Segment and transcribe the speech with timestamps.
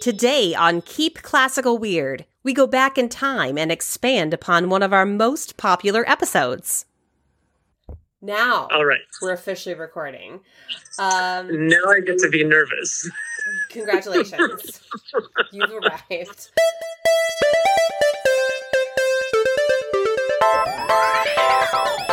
[0.00, 4.92] Today on Keep Classical Weird, we go back in time and expand upon one of
[4.92, 6.84] our most popular episodes.
[8.20, 9.00] Now, All right.
[9.22, 10.40] we're officially recording.
[10.98, 13.08] Um, Now I get to be nervous.
[13.70, 14.82] congratulations.
[15.52, 16.50] You've arrived.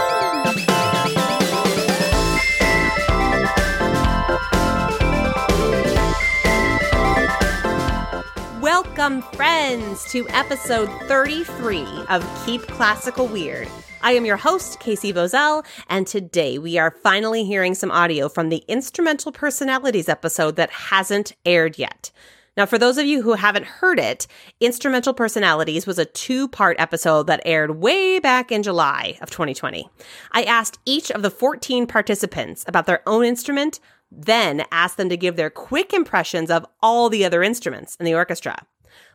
[9.11, 13.67] Welcome, friends, to episode 33 of Keep Classical Weird.
[14.01, 18.47] I am your host, Casey Bozell, and today we are finally hearing some audio from
[18.47, 22.09] the Instrumental Personalities episode that hasn't aired yet.
[22.55, 24.27] Now, for those of you who haven't heard it,
[24.61, 29.89] Instrumental Personalities was a two part episode that aired way back in July of 2020.
[30.31, 35.17] I asked each of the 14 participants about their own instrument, then asked them to
[35.17, 38.65] give their quick impressions of all the other instruments in the orchestra.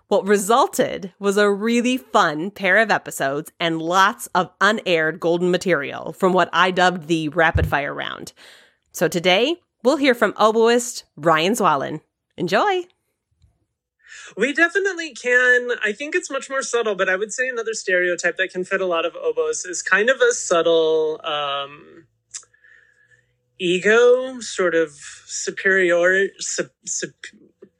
[0.08, 6.12] What resulted was a really fun pair of episodes and lots of unaired golden material
[6.12, 8.32] from what I dubbed the rapid fire round.
[8.92, 12.02] So today, we'll hear from oboist Ryan Zwalin.
[12.36, 12.84] Enjoy!
[14.36, 15.70] We definitely can.
[15.84, 18.80] I think it's much more subtle, but I would say another stereotype that can fit
[18.80, 22.06] a lot of oboes is kind of a subtle um,
[23.58, 24.90] ego, sort of
[25.26, 26.28] superior.
[26.38, 27.10] Sup, sup,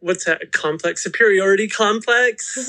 [0.00, 1.02] what's that complex?
[1.02, 2.69] Superiority complex.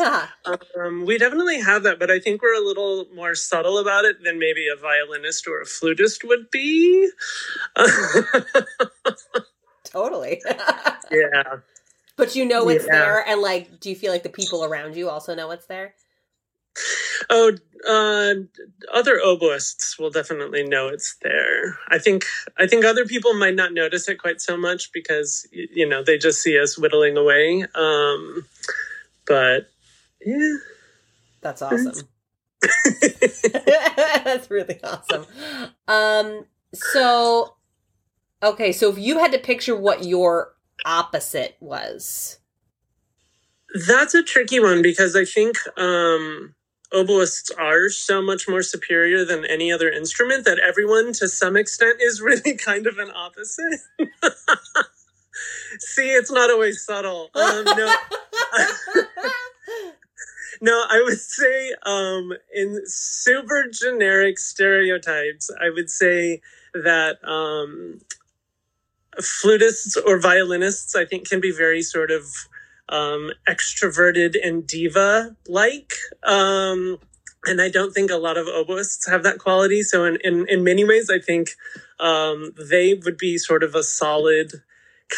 [0.80, 4.24] Um, we definitely have that, but I think we're a little more subtle about it
[4.24, 7.10] than maybe a violinist or a flutist would be.
[9.84, 10.42] totally.
[11.12, 11.58] yeah.
[12.16, 12.92] but you know it's Yeah.
[13.00, 15.94] there, and like, do you feel like the people around you also know it's there?
[17.30, 17.54] Oh,
[17.88, 18.34] uh,
[18.94, 21.78] other oboists will definitely know it's there.
[21.90, 22.26] I think
[22.58, 26.18] I think other people might not notice it quite so much because you know they
[26.18, 27.66] just see us whittling away.
[27.76, 28.46] Um,
[29.26, 29.70] but
[30.26, 30.58] yeah,
[31.42, 32.08] That's awesome.
[34.26, 35.26] That's really awesome.
[35.88, 37.56] Um, so,
[38.42, 42.40] okay, so if you had to picture what your opposite was,
[43.88, 46.56] that's a tricky one because I think um,
[46.94, 52.02] oboists are so much more superior than any other instrument that everyone, to some extent,
[52.02, 53.80] is really kind of an opposite.
[55.80, 57.30] See, it's not always subtle.
[57.36, 57.96] Um, no.
[60.60, 66.42] No, I would say um, in super generic stereotypes, I would say
[66.74, 68.00] that um,
[69.20, 72.26] flutists or violinists, I think, can be very sort of
[72.90, 75.94] um, extroverted and diva like.
[76.24, 76.98] Um,
[77.46, 79.82] and I don't think a lot of oboists have that quality.
[79.82, 81.50] So, in, in, in many ways, I think
[82.00, 84.52] um, they would be sort of a solid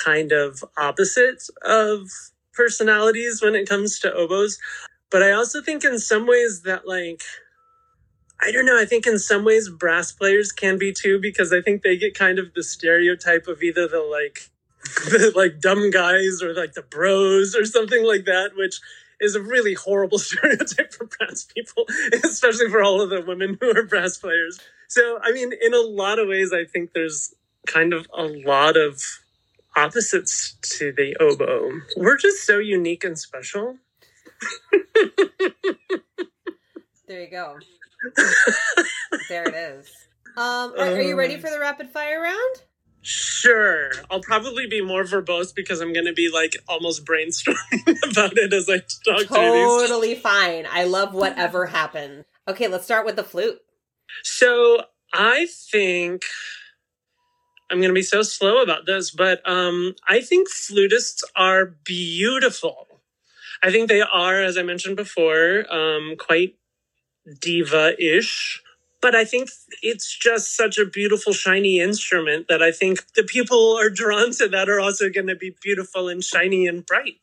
[0.06, 2.10] kind of opposite of
[2.54, 4.60] personalities when it comes to oboes
[5.10, 7.24] but I also think in some ways that like
[8.42, 11.62] I don't know, I think in some ways brass players can be too because I
[11.62, 14.49] think they get kind of the stereotype of either the like
[15.10, 18.80] the like dumb guys or like the bros or something like that, which
[19.20, 21.86] is a really horrible stereotype for brass people,
[22.24, 24.60] especially for all of the women who are brass players.
[24.88, 27.34] So, I mean, in a lot of ways, I think there's
[27.68, 29.02] kind of a lot of
[29.76, 31.72] opposites to the oboe.
[31.96, 33.78] We're just so unique and special.
[37.08, 37.58] there you go.
[39.30, 39.92] there it is.
[40.38, 42.62] Um, are, are you ready for the rapid fire round?
[43.02, 43.92] Sure.
[44.10, 48.54] I'll probably be more verbose because I'm going to be like almost brainstorming about it
[48.54, 49.28] as I talk.
[49.28, 50.66] Totally fine.
[50.70, 52.26] I love whatever happened.
[52.48, 53.60] Okay, let's start with the flute.
[54.24, 54.84] So
[55.14, 56.24] I think
[57.72, 62.88] I'm going to be so slow about this, but um, I think flutists are beautiful.
[63.62, 66.56] I think they are, as I mentioned before, um, quite
[67.40, 68.62] diva ish.
[69.02, 69.50] But I think
[69.82, 74.48] it's just such a beautiful, shiny instrument that I think the people are drawn to
[74.50, 77.16] that are also going to be beautiful and shiny and bright.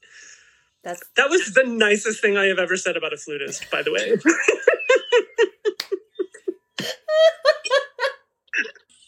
[0.82, 3.92] That's That was the nicest thing I have ever said about a flutist, by the
[3.92, 4.16] way.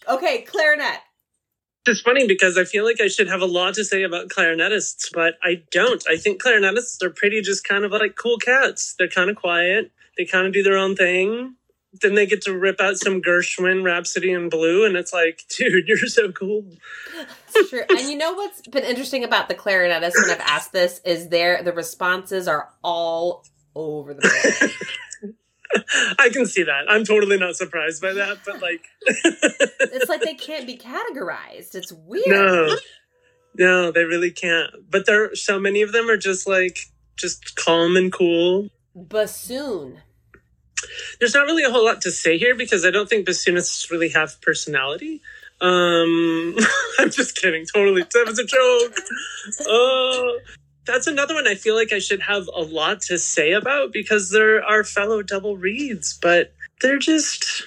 [0.14, 0.42] okay.
[0.42, 0.98] Clarinet.
[1.86, 5.08] It's funny because I feel like I should have a lot to say about clarinetists,
[5.14, 6.04] but I don't.
[6.06, 8.94] I think clarinetists are pretty just kind of like cool cats.
[8.98, 9.90] They're kind of quiet.
[10.18, 11.54] They kind of do their own thing.
[12.00, 15.88] Then they get to rip out some Gershwin Rhapsody in Blue, and it's like, dude,
[15.88, 16.64] you're so cool.
[17.54, 17.82] It's true.
[17.88, 21.62] and you know what's been interesting about the clarinetists when I've asked this is there
[21.62, 24.74] the responses are all over the place.
[26.18, 26.84] I can see that.
[26.88, 31.74] I'm totally not surprised by that, but like it's like they can't be categorized.
[31.74, 32.26] It's weird.
[32.26, 32.76] No.
[33.54, 34.70] No, they really can't.
[34.90, 36.78] But there so many of them are just like
[37.16, 38.70] just calm and cool.
[38.94, 40.00] Bassoon.
[41.18, 44.10] There's not really a whole lot to say here because I don't think bassoonists really
[44.10, 45.20] have personality.
[45.60, 46.56] Um
[46.98, 47.66] I'm just kidding.
[47.72, 48.02] Totally.
[48.02, 48.96] That was a joke.
[49.66, 50.38] Oh,
[50.86, 54.30] that's another one I feel like I should have a lot to say about because
[54.30, 57.64] they're our fellow double reeds, but they're just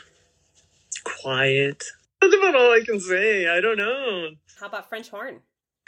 [1.03, 1.83] quiet.
[2.21, 3.47] That's about all I can say.
[3.47, 4.29] I don't know.
[4.59, 5.41] How about French horn?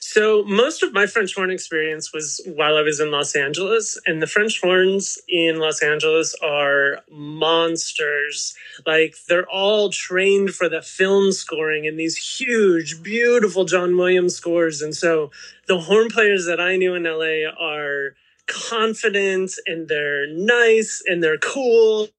[0.06, 4.22] So most of my French horn experience was while I was in Los Angeles, and
[4.22, 8.54] the French horns in Los Angeles are monsters.
[8.86, 14.82] Like they're all trained for the film scoring and these huge, beautiful John Williams scores,
[14.82, 15.32] and so
[15.68, 18.16] the horn players that I knew in LA are
[18.46, 22.10] confident and they're nice and they're cool.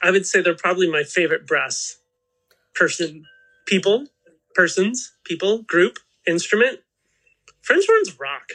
[0.00, 1.96] I would say they're probably my favorite brass
[2.72, 3.24] person,
[3.66, 4.06] people,
[4.54, 6.78] persons, people, group, instrument
[7.62, 8.50] French horns rock.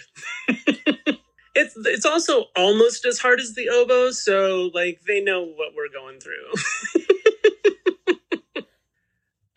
[1.55, 5.89] it's it's also almost as hard as the oboe, so like they know what we're
[5.91, 6.53] going through.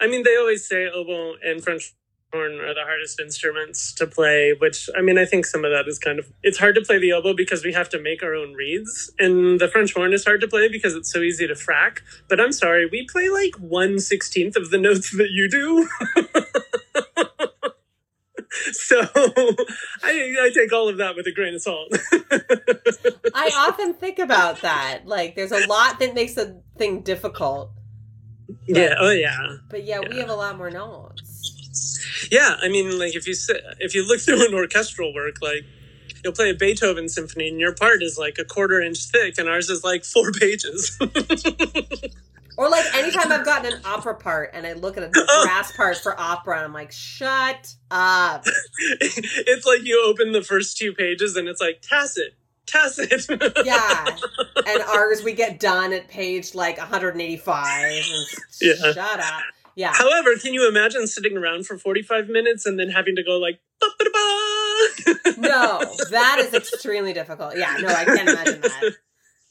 [0.01, 1.93] I mean, they always say oboe and French
[2.33, 5.89] horn are the hardest instruments to play, which I mean, I think some of that
[5.89, 8.35] is kind of it's hard to play the oboe because we have to make our
[8.35, 11.55] own reeds, and the French horn is hard to play because it's so easy to
[11.55, 11.99] frack.
[12.29, 15.89] But I'm sorry, we play like one sixteenth of the notes that you do.
[18.73, 19.01] so
[20.03, 21.93] I, I take all of that with a grain of salt.
[23.35, 25.03] I often think about that.
[25.05, 27.71] Like, there's a lot that makes a thing difficult.
[28.49, 28.95] But, yeah.
[28.99, 29.57] Oh, yeah.
[29.69, 32.29] But yeah, yeah, we have a lot more notes.
[32.31, 33.35] Yeah, I mean, like if you
[33.79, 35.65] if you look through an orchestral work, like
[36.23, 39.49] you'll play a Beethoven symphony, and your part is like a quarter inch thick, and
[39.49, 40.99] ours is like four pages.
[42.61, 45.45] Or like anytime I've gotten an opera part and I look at a oh.
[45.47, 48.45] brass part for opera and I'm like, shut up.
[49.01, 52.35] it's like you open the first two pages and it's like tacet,
[52.67, 53.65] tacet.
[53.65, 54.05] yeah.
[54.67, 58.05] And ours we get done at page like 185.
[58.61, 58.75] yeah.
[58.93, 59.43] Shut up.
[59.75, 59.95] Yeah.
[59.95, 63.59] However, can you imagine sitting around for 45 minutes and then having to go like,
[65.39, 67.57] no, that is extremely difficult.
[67.57, 68.97] Yeah, no, I can't imagine that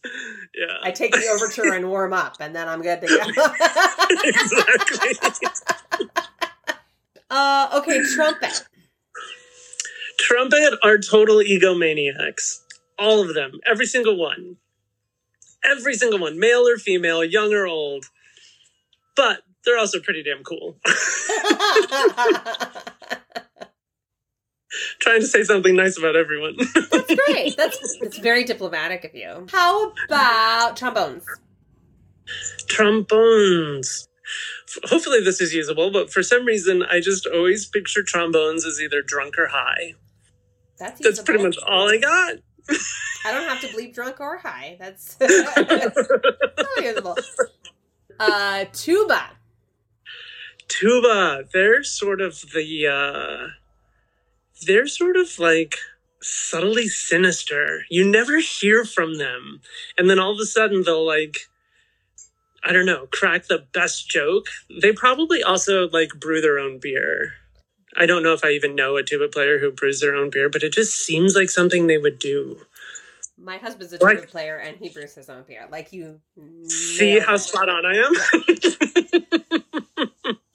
[0.06, 0.78] yeah.
[0.84, 3.16] I take the overture and warm up, and then I'm good to go.
[4.24, 6.08] exactly.
[7.30, 8.64] uh, okay, trumpet.
[10.20, 12.60] Trumpet are total egomaniacs.
[12.98, 13.60] All of them.
[13.70, 14.58] Every single one.
[15.64, 16.40] Every single one.
[16.40, 18.06] Male or female, young or old.
[19.16, 20.78] But they're also pretty damn cool
[25.00, 26.56] trying to say something nice about everyone.
[26.58, 27.58] that's great.
[27.58, 29.48] That's that's very diplomatic of you.
[29.52, 31.26] How about trombones?
[32.68, 34.08] Trombones.
[34.86, 39.02] Hopefully this is usable, but for some reason I just always picture trombones as either
[39.02, 39.96] drunk or high.
[40.78, 42.36] That's That's pretty much all I got.
[43.26, 44.78] I don't have to bleep drunk or high.
[44.80, 47.18] That's totally usable.
[48.20, 49.32] Uh, tuba.
[50.68, 51.46] Tuba.
[51.52, 53.48] They're sort of the uh
[54.66, 55.76] they're sort of like
[56.22, 57.86] subtly sinister.
[57.90, 59.62] You never hear from them.
[59.98, 61.38] And then all of a sudden they'll like
[62.64, 64.48] I don't know, crack the best joke.
[64.82, 67.36] They probably also like brew their own beer.
[67.96, 70.50] I don't know if I even know a tuba player who brews their own beer,
[70.50, 72.58] but it just seems like something they would do.
[73.38, 75.68] My husband's a tuba like, player and he brews his own beer.
[75.72, 76.20] Like you
[76.68, 78.14] see how spot on I am?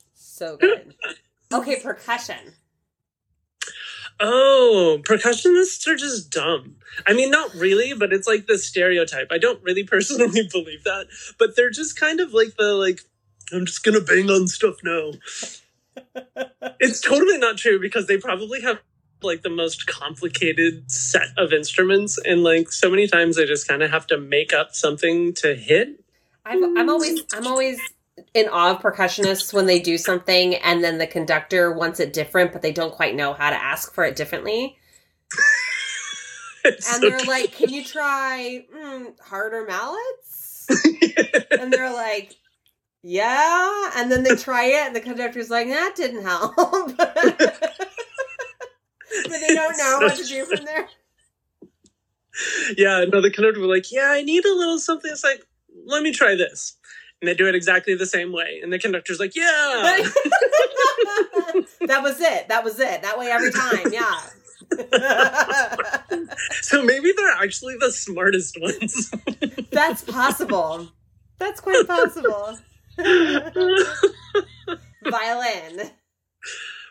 [0.15, 0.95] so good.
[1.53, 2.53] Okay, percussion.
[4.21, 6.77] Oh, percussionists are just dumb.
[7.07, 9.29] I mean, not really, but it's like the stereotype.
[9.31, 11.07] I don't really personally believe that,
[11.39, 13.01] but they're just kind of like the like
[13.53, 15.13] I'm just gonna bang on stuff now.
[16.81, 18.81] it's totally not true because they probably have
[19.23, 23.83] like the most complicated set of instruments and like so many times they just kind
[23.83, 26.01] of have to make up something to hit.
[26.45, 27.81] I'm, I'm always I'm always
[28.33, 32.53] in awe of percussionists when they do something and then the conductor wants it different,
[32.53, 34.79] but they don't quite know how to ask for it differently.
[36.65, 37.29] and so they're true.
[37.29, 40.67] like, "Can you try mm, harder mallets?"
[41.51, 42.37] and they're like,
[43.03, 46.55] "Yeah." And then they try it, and the conductor's like, "That didn't help."
[46.97, 47.15] but
[49.29, 50.89] they don't know so what to do from there.
[52.77, 55.45] Yeah, no, the conductor was like, "Yeah, I need a little something." It's like,
[55.85, 56.77] "Let me try this."
[57.25, 58.61] And they do it exactly the same way.
[58.63, 59.43] And the conductor's like, yeah.
[61.87, 62.49] that was it.
[62.49, 63.01] That was it.
[63.01, 63.91] That way every time.
[63.91, 64.21] Yeah.
[66.61, 69.11] so maybe they're actually the smartest ones.
[69.73, 70.91] That's possible.
[71.39, 72.59] That's quite possible.
[75.09, 75.93] Violin.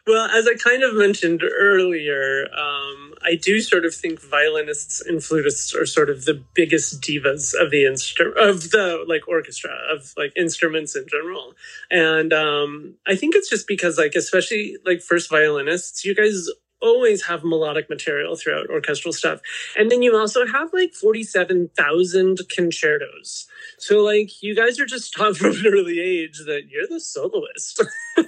[0.07, 5.19] Well, as I kind of mentioned earlier, um, I do sort of think violinists and
[5.19, 10.13] flutists are sort of the biggest divas of the instru- of the like orchestra of
[10.17, 11.53] like instruments in general,
[11.89, 16.47] and um, I think it's just because like especially like first violinists, you guys
[16.81, 19.39] always have melodic material throughout orchestral stuff,
[19.77, 23.47] and then you also have like forty seven thousand concertos.
[23.77, 27.83] So like you guys are just taught from an early age that you're the soloist.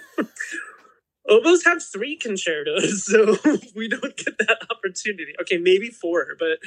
[1.28, 3.38] Oboes have three concertos, so
[3.76, 5.34] we don't get that opportunity.
[5.42, 6.60] Okay, maybe four, but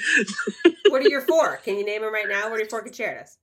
[0.88, 1.58] what are your four?
[1.58, 2.44] Can you name them right now?
[2.44, 3.38] What are your four concertos?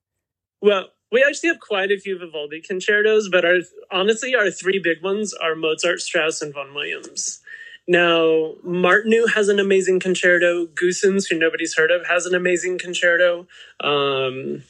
[0.61, 3.59] Well, we actually have quite a few Vivaldi concertos, but our
[3.91, 7.41] honestly our three big ones are Mozart, Strauss, and Vaughan Williams.
[7.87, 10.65] Now, Martinu has an amazing concerto.
[10.65, 13.41] Goossens, who nobody's heard of, has an amazing concerto.
[13.79, 14.63] Um,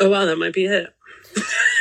[0.00, 0.94] oh wow, that might be it.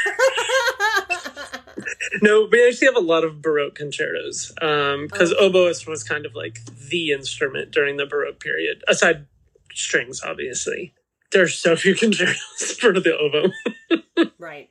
[2.21, 6.35] no, we actually have a lot of Baroque concertos because um, oboist was kind of
[6.35, 9.25] like the instrument during the Baroque period, aside
[9.73, 10.93] strings, obviously.
[11.31, 14.31] There's so few concertos for the oboe.
[14.39, 14.69] right.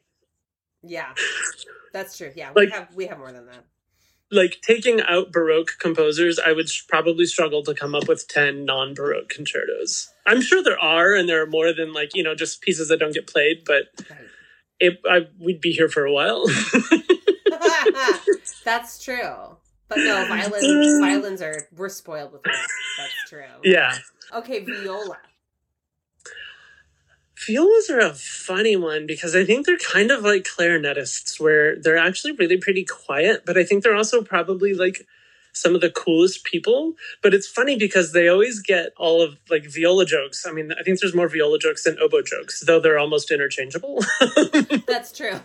[0.82, 1.14] Yeah,
[1.92, 2.32] that's true.
[2.34, 3.64] Yeah, like, we have we have more than that.
[4.30, 9.28] Like taking out Baroque composers, I would probably struggle to come up with ten non-Baroque
[9.28, 10.12] concertos.
[10.26, 12.98] I'm sure there are, and there are more than like you know just pieces that
[12.98, 13.84] don't get played, but.
[14.10, 14.20] Right.
[14.80, 16.46] It, I, we'd be here for a while.
[18.64, 19.56] That's true.
[19.88, 22.68] But no, violins violins are we're spoiled with that.
[22.98, 23.44] That's true.
[23.62, 23.94] Yeah.
[24.34, 25.18] Okay, viola.
[27.46, 31.98] Violas are a funny one because I think they're kind of like clarinetists, where they're
[31.98, 35.06] actually really pretty quiet, but I think they're also probably like
[35.54, 36.94] some of the coolest people.
[37.22, 40.44] But it's funny because they always get all of like viola jokes.
[40.46, 44.04] I mean, I think there's more viola jokes than oboe jokes, though they're almost interchangeable.
[44.86, 45.40] That's true.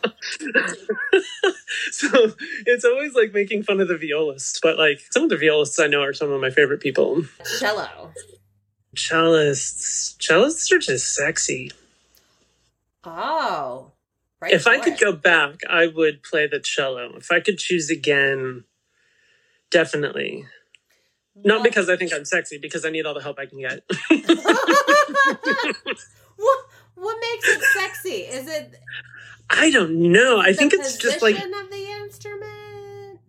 [1.91, 2.33] so
[2.65, 4.59] it's always like making fun of the violists.
[4.61, 7.23] But like some of the violists I know are some of my favorite people.
[7.59, 8.11] Cello.
[8.95, 10.17] Cellists.
[10.17, 11.71] Cellists are just sexy.
[13.03, 13.91] Oh.
[14.41, 14.99] Right if I could it.
[14.99, 17.13] go back, I would play the cello.
[17.17, 18.63] If I could choose again,
[19.71, 20.45] Definitely.
[21.35, 23.83] Not because I think I'm sexy, because I need all the help I can get.
[26.35, 26.59] what
[26.95, 28.23] what makes it sexy?
[28.23, 28.75] Is it
[29.49, 30.39] I don't know.
[30.39, 33.19] I think it's just like of the instrument.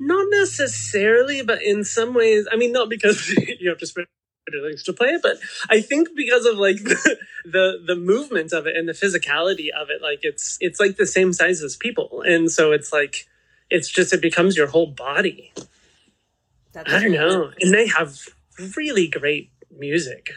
[0.00, 3.28] Not necessarily, but in some ways, I mean, not because
[3.60, 4.06] you have to spread
[4.50, 5.36] your legs to play it, but
[5.68, 9.90] I think because of like the, the the movement of it and the physicality of
[9.90, 13.28] it, like it's it's like the same size as people, and so it's like
[13.70, 15.52] it's just it becomes your whole body.
[16.72, 17.50] That's I don't know.
[17.60, 18.18] And they have
[18.76, 20.30] really great music.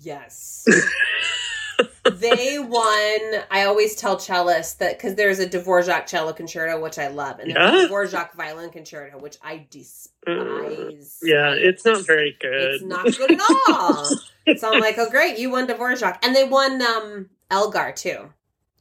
[0.00, 0.66] Yes.
[2.12, 3.42] they won.
[3.50, 7.50] I always tell cellists that because there's a Dvorak cello concerto, which I love, and
[7.50, 7.84] yeah.
[7.84, 10.12] a Dvorak violin concerto, which I despise.
[10.26, 12.74] Mm, yeah, it's not very good.
[12.74, 14.04] It's not good at all.
[14.56, 18.32] so I'm like, oh great, you won Dvorak, and they won um Elgar too.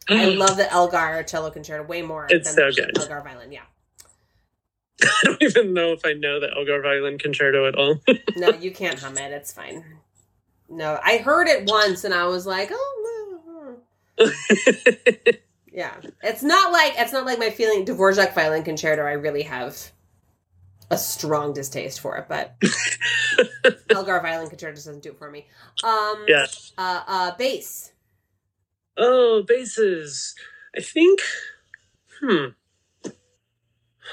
[0.08, 2.28] I love the Elgar cello concerto way more.
[2.30, 2.98] It's than so good.
[2.98, 3.62] Elgar violin, yeah.
[5.04, 8.00] I don't even know if I know the Elgar violin concerto at all.
[8.36, 9.32] no, you can't hum it.
[9.32, 9.84] It's fine.
[10.70, 13.78] No, I heard it once and I was like, oh.
[15.72, 19.04] yeah, it's not like it's not like my feeling Dvorak violin concerto.
[19.04, 19.92] I really have
[20.92, 22.56] a strong distaste for it, but
[23.90, 25.48] Elgar violin concerto doesn't do it for me.
[25.84, 26.46] Um, yeah.
[26.78, 27.94] Uh, uh, bass.
[28.98, 30.36] Oh, basses.
[30.76, 31.22] I think.
[32.22, 32.48] Hmm.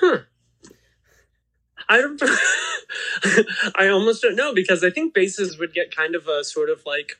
[0.00, 0.18] Huh.
[1.88, 2.20] I don't.
[3.76, 6.82] I almost don't know because I think basses would get kind of a sort of
[6.86, 7.16] like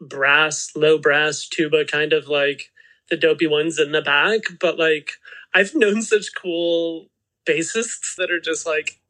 [0.00, 2.70] brass, low brass tuba, kind of like
[3.10, 4.40] the dopey ones in the back.
[4.60, 5.12] But like
[5.54, 7.08] I've known such cool
[7.46, 9.00] bassists that are just like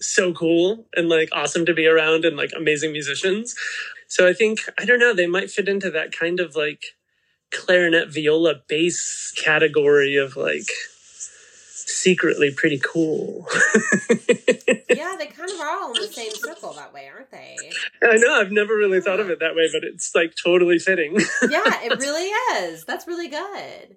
[0.00, 3.54] so cool and like awesome to be around and like amazing musicians.
[4.08, 6.82] So I think I don't know they might fit into that kind of like
[7.50, 10.66] clarinet viola bass category of like
[12.02, 13.46] secretly pretty cool.
[14.90, 17.56] yeah, they kind of are all in the same circle that way, aren't they?
[18.02, 18.34] I know.
[18.34, 21.12] I've never really thought of it that way, but it's like totally fitting.
[21.48, 22.30] yeah, it really
[22.64, 22.84] is.
[22.84, 23.96] That's really good.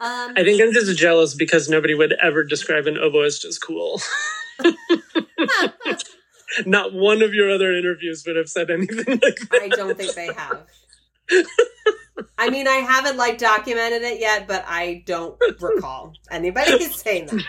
[0.00, 4.00] Um, I think I'm just jealous because nobody would ever describe an oboist as cool.
[6.66, 9.60] Not one of your other interviews would have said anything like that.
[9.62, 10.66] I don't think they have.
[12.38, 17.44] I mean, I haven't like documented it yet, but I don't recall anybody saying that.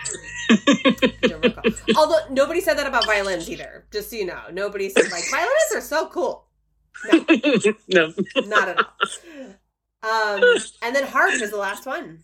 [1.96, 3.86] Although nobody said that about violins either.
[3.92, 6.46] Just so you know, nobody said like violins are so cool.
[7.12, 7.26] No,
[7.88, 8.14] no,
[8.46, 8.86] not at all.
[10.04, 10.44] Um,
[10.82, 12.24] and then harp is the last one.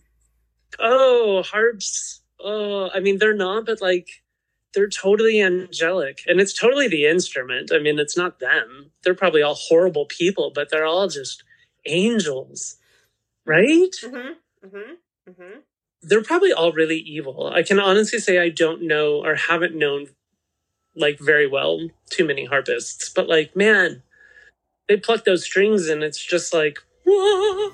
[0.78, 2.22] Oh, harps.
[2.40, 4.08] Oh, I mean, they're not, but like,
[4.74, 6.20] they're totally angelic.
[6.26, 7.70] And it's totally the instrument.
[7.72, 8.90] I mean, it's not them.
[9.02, 11.42] They're probably all horrible people, but they're all just
[11.88, 12.76] angels,
[13.44, 13.90] right?
[14.04, 14.66] Mm-hmm.
[14.66, 15.30] Mm-hmm.
[15.30, 15.58] Mm-hmm.
[16.02, 17.48] They're probably all really evil.
[17.52, 20.08] I can honestly say I don't know or haven't known
[20.94, 24.02] like very well too many harpists, but like, man,
[24.88, 27.72] they pluck those strings and it's just like, oh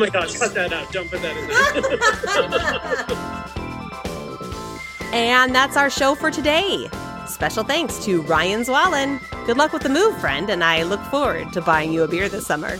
[0.00, 0.90] my gosh, cut that out.
[0.92, 1.46] Don't put that in
[5.10, 5.12] there.
[5.12, 6.88] and that's our show for today.
[7.28, 9.20] Special thanks to Ryan Zwalin.
[9.46, 12.28] Good luck with the move, friend, and I look forward to buying you a beer
[12.28, 12.78] this summer.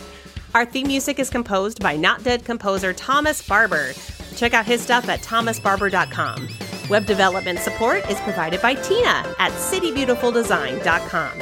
[0.54, 3.92] Our theme music is composed by not dead composer Thomas Barber.
[4.36, 6.48] Check out his stuff at thomasbarber.com.
[6.88, 11.32] Web development support is provided by Tina at citybeautifuldesign.com.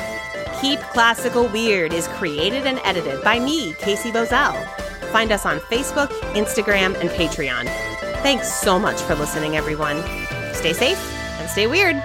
[0.60, 4.66] Keep Classical Weird is created and edited by me, Casey Bozell.
[5.12, 7.66] Find us on Facebook, Instagram, and Patreon.
[8.22, 10.02] Thanks so much for listening, everyone.
[10.54, 10.98] Stay safe
[11.38, 12.02] and stay weird.